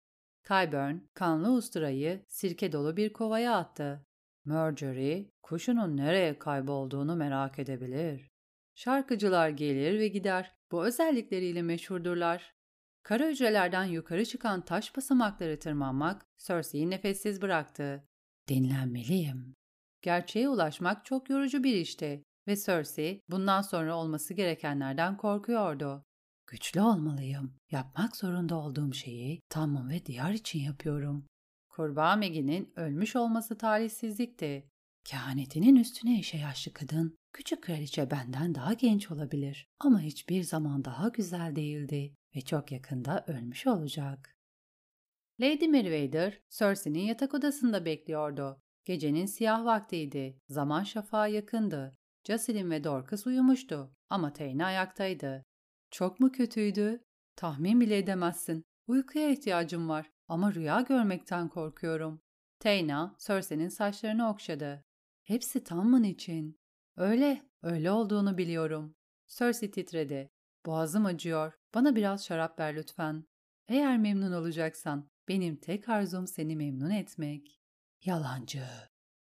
[0.48, 4.06] Qyburn, kanlı usturayı sirke dolu bir kovaya attı.
[4.44, 8.30] Marjorie, kuşunun nereye kaybolduğunu merak edebilir.
[8.74, 10.54] Şarkıcılar gelir ve gider.
[10.72, 12.54] Bu özellikleriyle meşhurdurlar.
[13.02, 18.04] Kara hücrelerden yukarı çıkan taş basamakları tırmanmak Cersei'yi nefessiz bıraktı.
[18.48, 19.54] Dinlenmeliyim.
[20.02, 26.04] Gerçeğe ulaşmak çok yorucu bir işti ve Cersei bundan sonra olması gerekenlerden korkuyordu.
[26.46, 27.54] Güçlü olmalıyım.
[27.70, 31.26] Yapmak zorunda olduğum şeyi Tamam ve diyar için yapıyorum.
[31.68, 34.68] Kurbağa Maggie'nin ölmüş olması talihsizlikti.
[35.04, 41.08] Kehanetinin üstüne işe yaşlı kadın, küçük kraliçe benden daha genç olabilir ama hiçbir zaman daha
[41.08, 44.36] güzel değildi ve çok yakında ölmüş olacak.
[45.40, 48.60] Lady Meriwether, Cersei'nin yatak odasında bekliyordu.
[48.84, 50.38] Gecenin siyah vaktiydi.
[50.48, 51.96] Zaman şafağı yakındı.
[52.24, 55.44] Jocelyn ve Dorcas uyumuştu ama Tayne ayaktaydı.
[55.90, 57.04] Çok mu kötüydü?
[57.36, 58.64] Tahmin bile edemezsin.
[58.86, 62.20] Uykuya ihtiyacım var ama rüya görmekten korkuyorum.
[62.60, 64.84] Tayna, Cersei'nin saçlarını okşadı.
[65.22, 66.60] Hepsi Tamman için.
[66.96, 68.94] Öyle, öyle olduğunu biliyorum.
[69.26, 70.30] Cersei titredi.
[70.66, 71.52] Boğazım acıyor.
[71.74, 73.24] Bana biraz şarap ver lütfen.
[73.68, 77.60] Eğer memnun olacaksan, benim tek arzum seni memnun etmek.
[78.04, 78.64] Yalancı.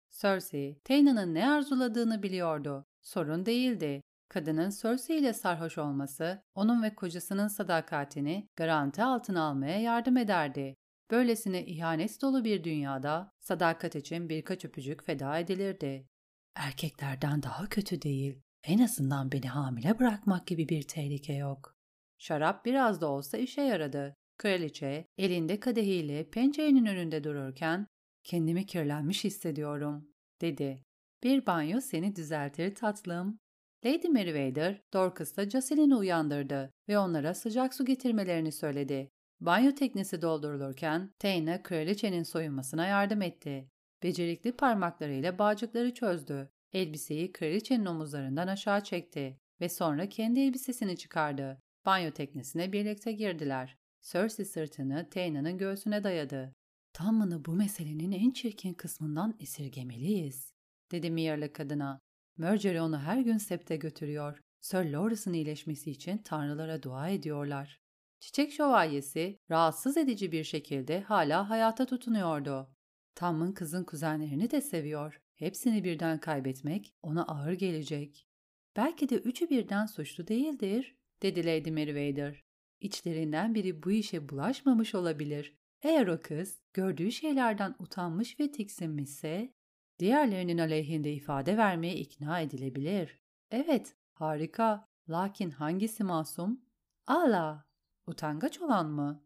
[0.09, 2.85] Cersei, Tayna'nın ne arzuladığını biliyordu.
[3.01, 4.01] Sorun değildi.
[4.29, 10.75] Kadının Cersei ile sarhoş olması, onun ve kocasının sadakatini garanti altına almaya yardım ederdi.
[11.11, 16.07] Böylesine ihanet dolu bir dünyada sadakat için birkaç öpücük feda edilirdi.
[16.55, 18.41] Erkeklerden daha kötü değil.
[18.63, 21.75] En azından beni hamile bırakmak gibi bir tehlike yok.
[22.17, 24.15] Şarap biraz da olsa işe yaradı.
[24.37, 27.87] Kraliçe elinde kadehiyle pencerenin önünde dururken
[28.23, 30.09] kendimi kirlenmiş hissediyorum
[30.41, 30.83] dedi.
[31.23, 33.39] Bir banyo seni düzeltir tatlım.
[33.85, 39.11] Lady Meriwether, Dorcas'ta Jocelyn'i uyandırdı ve onlara sıcak su getirmelerini söyledi.
[39.41, 43.69] Banyo teknesi doldurulurken Tayna kraliçenin soyunmasına yardım etti.
[44.03, 46.49] Becerikli parmaklarıyla bağcıkları çözdü.
[46.73, 51.61] Elbiseyi kraliçenin omuzlarından aşağı çekti ve sonra kendi elbisesini çıkardı.
[51.85, 53.77] Banyo teknesine birlikte girdiler.
[54.01, 56.55] Cersei sırtını Tayna'nın göğsüne dayadı.
[56.93, 60.53] Tamını bu meselenin en çirkin kısmından esirgemeliyiz,
[60.91, 61.99] dedi Myr'lı kadına.
[62.37, 64.41] Marjorie onu her gün septe götürüyor.
[64.61, 67.79] Sir Loras'ın iyileşmesi için tanrılara dua ediyorlar.
[68.19, 72.69] Çiçek şövalyesi rahatsız edici bir şekilde hala hayata tutunuyordu.
[73.15, 75.21] Tam'ın kızın kuzenlerini de seviyor.
[75.35, 78.27] Hepsini birden kaybetmek ona ağır gelecek.
[78.75, 82.43] Belki de üçü birden suçlu değildir, dedi Lady Meriwether.
[82.81, 85.57] İçlerinden biri bu işe bulaşmamış olabilir.
[85.81, 89.53] Eğer o kız gördüğü şeylerden utanmış ve tiksinmişse,
[89.99, 93.19] diğerlerinin aleyhinde ifade vermeye ikna edilebilir.
[93.51, 94.85] Evet, harika.
[95.09, 96.61] Lakin hangisi masum?
[97.07, 97.65] Allah!
[98.07, 99.23] Utangaç olan mı?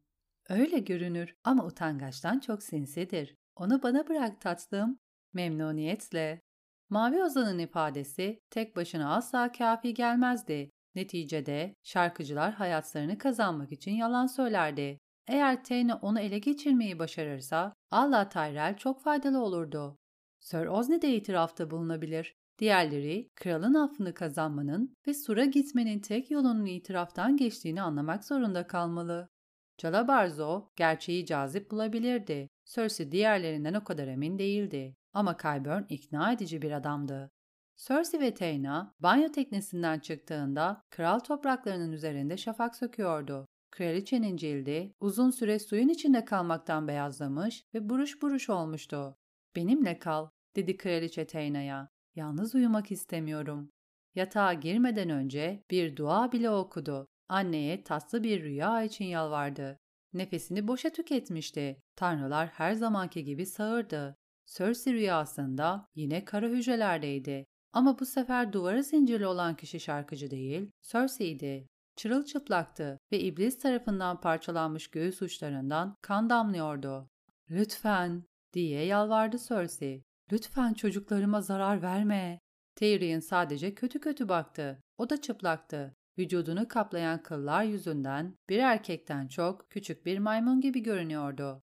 [0.49, 3.35] Öyle görünür ama utangaçtan çok sinsidir.
[3.55, 4.99] Onu bana bırak tatlım.
[5.33, 6.41] Memnuniyetle.
[6.89, 10.69] Mavi Ozan'ın ifadesi tek başına asla kafi gelmezdi.
[10.95, 14.99] Neticede şarkıcılar hayatlarını kazanmak için yalan söylerdi.
[15.27, 19.97] Eğer Tane onu ele geçirmeyi başarırsa Allah Tyrell çok faydalı olurdu.
[20.43, 22.35] Sir Osney de itirafta bulunabilir.
[22.59, 29.29] Diğerleri kralın affını kazanmanın ve Sur'a gitmenin tek yolunun itiraftan geçtiğini anlamak zorunda kalmalı.
[29.77, 32.49] Calabarzo gerçeği cazip bulabilirdi.
[32.65, 34.95] Cersei diğerlerinden o kadar emin değildi.
[35.13, 37.31] Ama Qyburn ikna edici bir adamdı.
[37.75, 43.47] Cersei ve Tayna banyo teknesinden çıktığında kral topraklarının üzerinde şafak söküyordu.
[43.71, 49.17] Kraliçenin cildi uzun süre suyun içinde kalmaktan beyazlamış ve buruş buruş olmuştu.
[49.55, 51.89] Benimle kal, dedi kraliçe Tayna'ya.
[52.15, 53.69] Yalnız uyumak istemiyorum.
[54.15, 57.07] Yatağa girmeden önce bir dua bile okudu.
[57.29, 59.79] Anneye tatlı bir rüya için yalvardı.
[60.13, 61.81] Nefesini boşa tüketmişti.
[61.95, 64.15] Tanrılar her zamanki gibi sağırdı.
[64.45, 67.45] Cersei rüyasında yine kara hücrelerdeydi.
[67.73, 71.67] Ama bu sefer duvarı zincirli olan kişi şarkıcı değil, Cersei'ydi.
[71.95, 77.09] Çırılçıplaktı ve iblis tarafından parçalanmış göğüs uçlarından kan damlıyordu.
[77.49, 80.03] ''Lütfen'' diye yalvardı Cersei.
[80.31, 82.39] ''Lütfen çocuklarıma zarar verme.''
[82.75, 84.81] Tyrion sadece kötü kötü baktı.
[84.97, 85.95] O da çıplaktı.
[86.17, 91.63] Vücudunu kaplayan kıllar yüzünden bir erkekten çok küçük bir maymun gibi görünüyordu.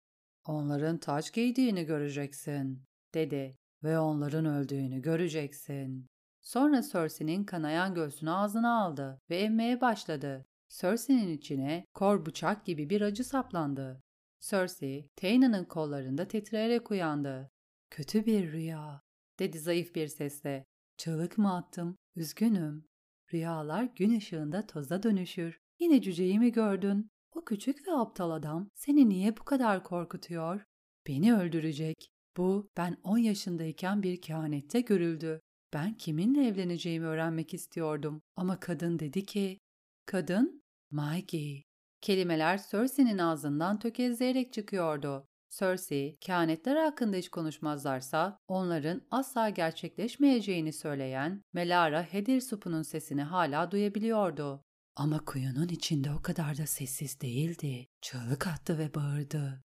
[0.46, 6.06] ''Onların taç giydiğini göreceksin.'' dedi ve onların öldüğünü göreceksin.
[6.40, 10.46] Sonra Cersei'nin kanayan göğsünü ağzına aldı ve emmeye başladı.
[10.68, 14.02] Cersei'nin içine kor bıçak gibi bir acı saplandı.
[14.40, 17.50] Cersei, Tayna'nın kollarında titreyerek uyandı.
[17.90, 19.02] Kötü bir rüya,
[19.38, 20.64] dedi zayıf bir sesle.
[20.96, 21.96] Çığlık mı attım?
[22.16, 22.88] Üzgünüm.
[23.32, 25.60] Rüyalar gün ışığında toza dönüşür.
[25.80, 27.10] Yine cüceyi mi gördün?
[27.32, 30.64] O küçük ve aptal adam seni niye bu kadar korkutuyor?
[31.06, 32.10] Beni öldürecek.
[32.36, 35.40] Bu ben 10 yaşındayken bir kehanette görüldü.
[35.72, 39.58] Ben kiminle evleneceğimi öğrenmek istiyordum ama kadın dedi ki,
[40.06, 41.62] kadın Maggie.
[42.06, 45.28] Kelimeler Cersei'nin ağzından tökezleyerek çıkıyordu.
[45.50, 54.62] Cersei, kehanetler hakkında hiç konuşmazlarsa onların asla gerçekleşmeyeceğini söyleyen Melara Hedirsupu'nun sesini hala duyabiliyordu.
[54.96, 57.86] Ama kuyunun içinde o kadar da sessiz değildi.
[58.00, 59.62] Çığlık attı ve bağırdı.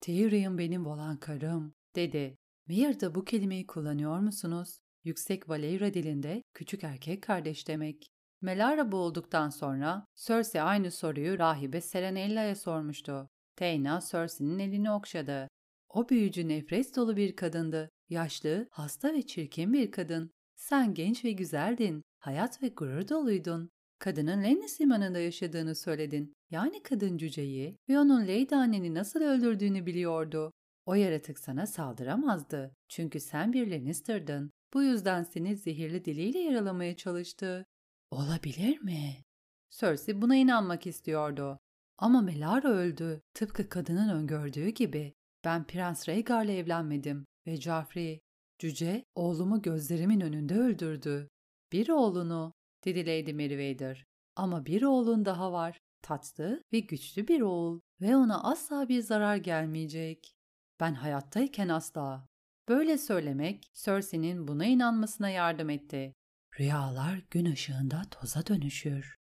[0.00, 2.36] Tyrion benim olan karım, dedi.
[2.68, 4.78] Mear'da bu kelimeyi kullanıyor musunuz?
[5.04, 8.12] Yüksek Valeyra dilinde küçük erkek kardeş demek.
[8.42, 13.28] Melara boğulduktan sonra Cersei aynı soruyu rahibe Serenella'ya sormuştu.
[13.56, 15.48] Teyna Cersei'nin elini okşadı.
[15.88, 17.90] O büyücü nefret dolu bir kadındı.
[18.08, 20.30] Yaşlı, hasta ve çirkin bir kadın.
[20.56, 22.02] Sen genç ve güzeldin.
[22.18, 23.70] Hayat ve gurur doluydun.
[23.98, 26.32] Kadının Lennis limanında yaşadığını söyledin.
[26.50, 30.52] Yani kadın cüceyi ve onun Lady anneni nasıl öldürdüğünü biliyordu.
[30.86, 32.74] O yaratık sana saldıramazdı.
[32.88, 34.50] Çünkü sen bir Lannister'dın.
[34.74, 37.64] Bu yüzden seni zehirli diliyle yaralamaya çalıştı.
[38.12, 39.24] Olabilir mi?
[39.70, 41.58] Cersei buna inanmak istiyordu.
[41.98, 43.22] Ama Melara öldü.
[43.34, 45.14] Tıpkı kadının öngördüğü gibi.
[45.44, 48.20] Ben Prens Rhaegar'la evlenmedim ve Joffrey,
[48.58, 51.28] cüce, oğlumu gözlerimin önünde öldürdü.
[51.72, 52.52] Bir oğlunu,
[52.84, 54.04] dedi Lady Meriwether.
[54.36, 55.78] Ama bir oğlun daha var.
[56.02, 60.32] tatlı ve güçlü bir oğul ve ona asla bir zarar gelmeyecek.
[60.80, 62.26] Ben hayattayken asla.
[62.68, 66.14] Böyle söylemek Cersei'nin buna inanmasına yardım etti.
[66.60, 69.16] Rüyalar gün ışığında toza dönüşür.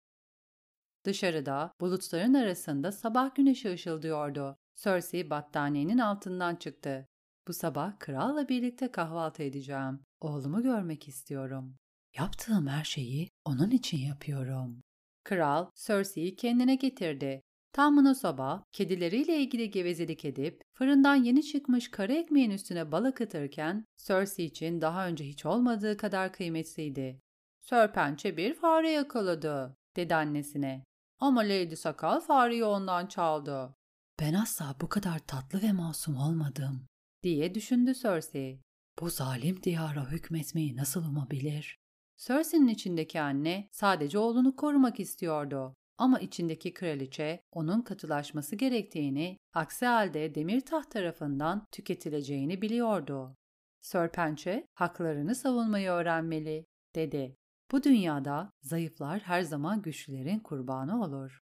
[1.04, 4.56] Dışarıda bulutların arasında sabah güneşi ışıldıyordu.
[4.76, 7.06] Cersei battaniyenin altından çıktı.
[7.48, 10.00] Bu sabah kralla birlikte kahvaltı edeceğim.
[10.20, 11.76] Oğlumu görmek istiyorum.
[12.18, 14.82] Yaptığım her şeyi onun için yapıyorum.
[15.24, 17.42] Kral Cersei'yi kendine getirdi.
[17.72, 24.44] Tamına sabah kedileriyle ilgili gevezelik edip fırından yeni çıkmış kara ekmeğin üstüne bal akıtırken Cersei
[24.46, 27.20] için daha önce hiç olmadığı kadar kıymetliydi.
[27.61, 30.85] Sörpençe bir fare yakaladı, dedi annesine.
[31.18, 33.74] Ama Lady Sakal fareyi ondan çaldı.
[34.20, 36.87] Ben asla bu kadar tatlı ve masum olmadım,
[37.22, 38.61] diye düşündü Cersei.
[39.00, 41.78] Bu zalim diyara hükmetmeyi nasıl umabilir?
[42.16, 45.76] Cersei'nin içindeki anne sadece oğlunu korumak istiyordu.
[46.00, 53.36] Ama içindeki kraliçe onun katılaşması gerektiğini, aksi halde demir taht tarafından tüketileceğini biliyordu.
[53.80, 57.36] Sörpençe haklarını savunmayı öğrenmeli, dedi.
[57.72, 61.40] Bu dünyada zayıflar her zaman güçlülerin kurbanı olur.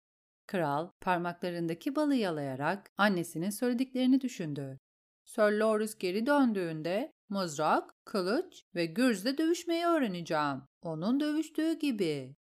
[0.47, 4.79] Kral parmaklarındaki balı yalayarak annesinin söylediklerini düşündü.
[5.25, 10.61] Sir Loris geri döndüğünde mızrak, kılıç ve gürzle dövüşmeyi öğreneceğim.
[10.81, 12.35] Onun dövüştüğü gibi.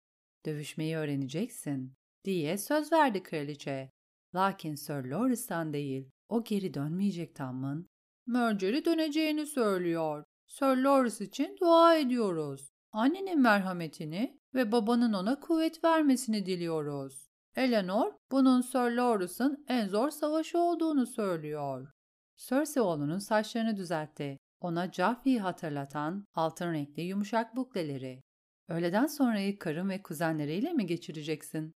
[0.46, 1.94] Dövüşmeyi öğreneceksin,
[2.24, 3.90] diye söz verdi kraliçe.
[4.34, 7.86] Lakin Sir Loris'tan değil, o geri dönmeyecek Tamın.
[8.26, 10.24] Mercer'i döneceğini söylüyor.
[10.46, 12.72] Sir Loris için dua ediyoruz.
[12.92, 17.28] Annenin merhametini ve babanın ona kuvvet vermesini diliyoruz.
[17.56, 21.88] Eleanor, bunun Sir Loris'ın en zor savaşı olduğunu söylüyor.
[22.36, 24.38] Cersei oğlunun saçlarını düzeltti.
[24.60, 28.22] Ona Joffrey'i hatırlatan altın renkli yumuşak bukleleri.
[28.68, 31.72] Öğleden sonrayı karın ve kuzenleriyle mi geçireceksin?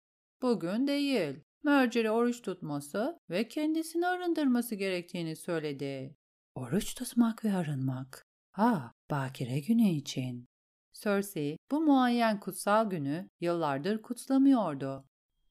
[0.43, 1.39] Bugün değil.
[1.63, 6.15] Mercer'i oruç tutması ve kendisini arındırması gerektiğini söyledi.
[6.55, 8.27] Oruç tutmak ve arınmak.
[8.51, 10.47] Ha, bakire günü için.
[10.93, 15.05] Cersei bu muayyen kutsal günü yıllardır kutlamıyordu.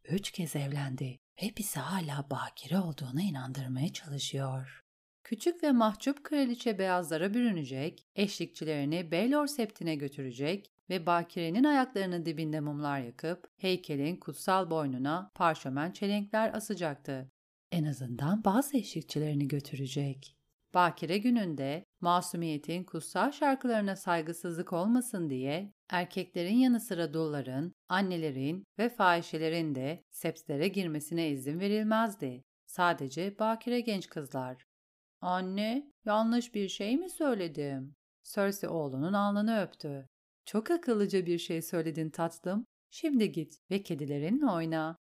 [0.05, 1.19] Üç kez evlendi
[1.59, 4.82] bizi hala bakire olduğuna inandırmaya çalışıyor.
[5.25, 13.01] Küçük ve mahcup kraliçe beyazlara bürünecek, eşlikçilerini Baelor septine götürecek ve Bakire'nin ayaklarının dibinde mumlar
[13.01, 17.31] yakıp heykelin kutsal boynuna parşömen çelenkler asacaktı.
[17.73, 20.37] En azından bazı eşlikçilerini götürecek.
[20.75, 29.75] Bakire gününde masumiyetin kutsal şarkılarına saygısızlık olmasın diye erkeklerin yanı sıra dulların, annelerin ve fahişelerin
[29.75, 32.45] de sepslere girmesine izin verilmezdi.
[32.67, 34.72] Sadece bakire genç kızlar.
[35.23, 37.95] Anne, yanlış bir şey mi söyledim?
[38.23, 40.09] Cersei oğlunun alnını öptü.
[40.45, 42.67] Çok akıllıca bir şey söyledin tatlım.
[42.91, 44.97] Şimdi git ve kedilerinle oyna.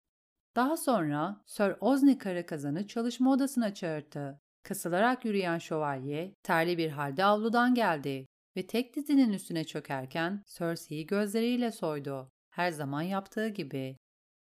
[0.57, 4.41] Daha sonra Sir Ozni Karakazan'ı çalışma odasına çağırdı.
[4.63, 8.27] Kısılarak yürüyen şövalye terli bir halde avludan geldi
[8.57, 12.31] ve tek dizinin üstüne çökerken Cersei'yi gözleriyle soydu.
[12.51, 13.97] Her zaman yaptığı gibi.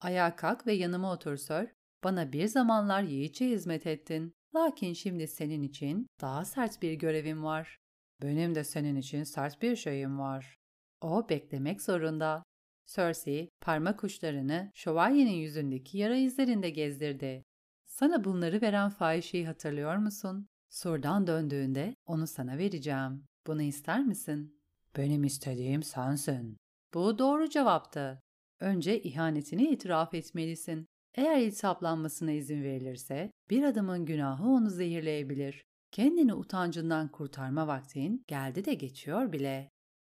[0.01, 1.67] Ayağa kalk ve yanıma otur Sir.
[2.03, 4.33] Bana bir zamanlar yiğitçe hizmet ettin.
[4.55, 7.77] Lakin şimdi senin için daha sert bir görevim var.
[8.21, 10.55] Benim de senin için sert bir şeyim var.
[11.01, 12.43] O beklemek zorunda.
[12.87, 17.43] Cersei parmak uçlarını şövalyenin yüzündeki yara izlerinde gezdirdi.
[17.85, 20.47] Sana bunları veren fahişeyi hatırlıyor musun?
[20.69, 23.25] Surdan döndüğünde onu sana vereceğim.
[23.47, 24.61] Bunu ister misin?
[24.97, 26.57] Benim istediğim sensin.
[26.93, 28.21] Bu doğru cevaptı.
[28.59, 30.87] Önce ihanetini itiraf etmelisin.
[31.15, 35.63] Eğer iltihaplanmasına izin verilirse bir adamın günahı onu zehirleyebilir.
[35.91, 39.69] Kendini utancından kurtarma vaktin geldi de geçiyor bile.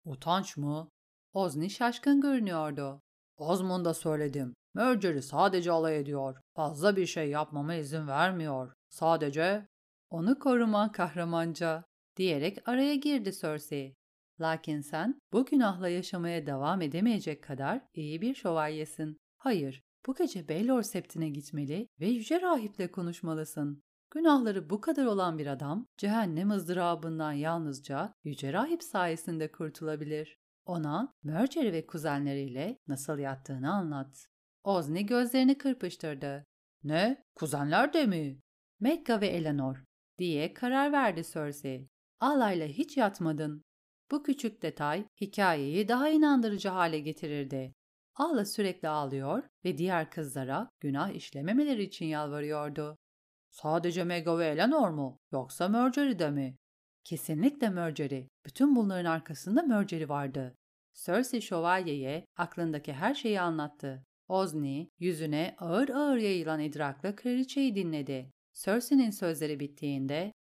[0.05, 0.89] Utanç mı?
[1.33, 3.01] Ozni şaşkın görünüyordu.
[3.37, 4.53] Osmond'a söyledim.
[4.73, 6.37] Mercer'i sadece alay ediyor.
[6.55, 8.73] Fazla bir şey yapmama izin vermiyor.
[8.89, 9.67] Sadece
[10.09, 11.83] onu koruman kahramanca
[12.17, 13.95] diyerek araya girdi Cersei.
[14.41, 19.17] Lakin sen bu günahla yaşamaya devam edemeyecek kadar iyi bir şövalyesin.
[19.37, 23.83] Hayır, bu gece Baelor septine gitmeli ve yüce rahiple konuşmalısın.
[24.11, 30.39] Günahları bu kadar olan bir adam cehennem ızdırabından yalnızca yüce rahip sayesinde kurtulabilir.
[30.65, 34.27] Ona Mercer'i ve kuzenleriyle nasıl yattığını anlat.
[34.63, 36.45] Ozni gözlerini kırpıştırdı.
[36.83, 37.23] Ne?
[37.35, 38.39] Kuzenler de mi?
[38.79, 39.83] Mekka ve Eleanor
[40.17, 41.89] diye karar verdi Cersei.
[42.19, 43.63] Alayla hiç yatmadın.
[44.11, 47.73] Bu küçük detay hikayeyi daha inandırıcı hale getirirdi.
[48.15, 52.97] Ağla sürekli ağlıyor ve diğer kızlara günah işlememeleri için yalvarıyordu.
[53.49, 55.19] Sadece Mega ve Eleanor mu?
[55.31, 56.57] Yoksa Mercury de mi?
[57.03, 58.27] Kesinlikle Mercury.
[58.45, 60.55] Bütün bunların arkasında Mercury vardı.
[60.93, 64.05] Cersei şövalyeye aklındaki her şeyi anlattı.
[64.27, 68.31] Ozni yüzüne ağır ağır yayılan idrakla kraliçeyi dinledi.
[68.53, 70.33] Cersei'nin sözleri bittiğinde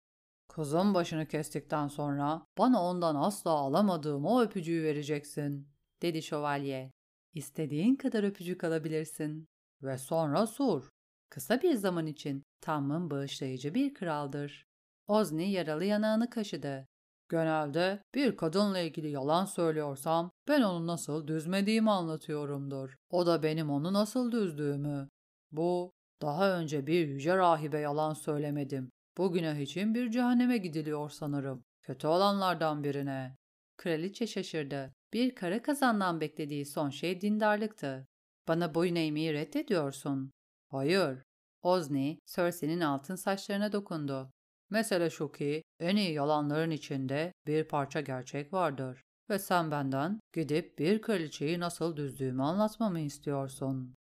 [0.48, 5.68] Kızın başını kestikten sonra bana ondan asla alamadığım o öpücüğü vereceksin,
[6.02, 6.92] dedi şövalye.
[7.34, 9.48] İstediğin kadar öpücük alabilirsin.
[9.84, 10.90] Ve sonra sur.
[11.30, 14.68] Kısa bir zaman için Tam'ın bağışlayıcı bir kraldır.
[15.08, 16.88] Ozni yaralı yanağını kaşıdı.
[17.30, 22.96] Genelde bir kadınla ilgili yalan söylüyorsam ben onu nasıl düzmediğimi anlatıyorumdur.
[23.10, 25.10] O da benim onu nasıl düzdüğümü.
[25.52, 28.92] Bu daha önce bir yüce rahibe yalan söylemedim.
[29.18, 31.64] Bu günah için bir cehenneme gidiliyor sanırım.
[31.82, 33.36] Kötü olanlardan birine.
[33.82, 34.94] Kraliçe şaşırdı.
[35.14, 38.08] Bir kara kazandan beklediği son şey dindarlıktı.
[38.48, 40.32] Bana boyun eğmeyi reddediyorsun.
[40.68, 41.24] Hayır.
[41.62, 44.32] Ozni, Cersei'nin altın saçlarına dokundu.
[44.70, 49.02] Mesele şu ki en iyi yalanların içinde bir parça gerçek vardır.
[49.30, 53.96] Ve sen benden gidip bir kraliçeyi nasıl düzdüğümü anlatmamı istiyorsun.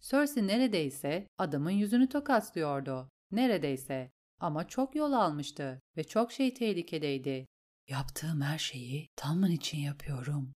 [0.00, 3.08] Cersei neredeyse adamın yüzünü tokatlıyordu.
[3.30, 4.10] Neredeyse
[4.40, 7.46] ama çok yol almıştı ve çok şey tehlikedeydi.
[7.88, 10.52] Yaptığım her şeyi Tamın için yapıyorum.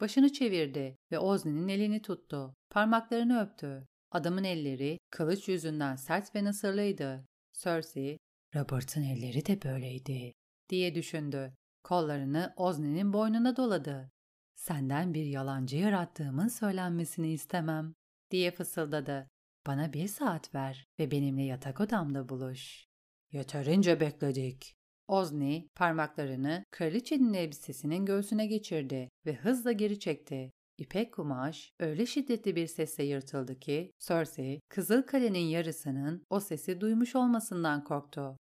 [0.00, 2.54] Başını çevirdi ve Ozni'nin elini tuttu.
[2.70, 3.86] Parmaklarını öptü.
[4.10, 7.26] Adamın elleri kılıç yüzünden sert ve nasırlıydı.
[7.52, 8.18] Cersei,
[8.54, 10.32] Robert'ın elleri de böyleydi
[10.68, 11.54] diye düşündü.
[11.84, 14.10] Kollarını Ozni'nin boynuna doladı.
[14.54, 17.94] Senden bir yalancı yarattığımın söylenmesini istemem,
[18.30, 19.28] diye fısıldadı.
[19.66, 22.86] Bana bir saat ver ve benimle yatak odamda buluş.
[23.32, 24.74] Yeterince bekledik.
[25.08, 30.52] Ozni parmaklarını kraliçenin elbisesinin göğsüne geçirdi ve hızla geri çekti.
[30.78, 37.16] İpek kumaş öyle şiddetli bir sesle yırtıldı ki Cersei Kızıl Kale'nin yarısının o sesi duymuş
[37.16, 38.36] olmasından korktu.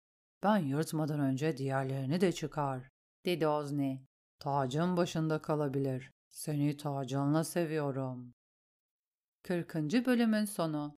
[0.42, 2.88] Ben yırtmadan önce diğerlerini de çıkar,
[3.26, 4.02] dedi Ozni.
[4.38, 6.10] Tacın başında kalabilir.
[6.30, 8.32] Seni tacınla seviyorum.
[9.42, 9.74] 40.
[10.06, 10.96] bölümün sonu